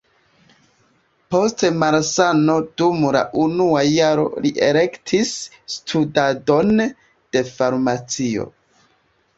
Post 1.33 1.63
malsano 1.83 2.55
dum 2.83 3.05
la 3.17 3.21
unua 3.43 3.85
jaro 3.91 4.25
li 4.47 4.53
elektis 4.71 5.35
studadon 5.77 6.77
de 6.87 7.47
farmacio. 7.55 8.53